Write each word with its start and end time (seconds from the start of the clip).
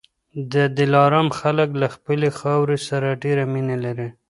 د 0.53 0.55
دلارام 0.77 1.27
خلک 1.39 1.69
له 1.81 1.87
خپلي 1.95 2.29
خاورې 2.39 2.77
سره 2.89 3.09
ډېره 3.23 3.43
مینه 3.53 3.75
لري. 3.85 4.07